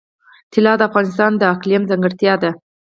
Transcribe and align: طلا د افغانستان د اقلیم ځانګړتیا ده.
طلا 0.53 0.73
د 0.77 0.81
افغانستان 0.89 1.31
د 1.37 1.41
اقلیم 1.53 1.81
ځانګړتیا 1.89 2.33
ده. 2.43 2.51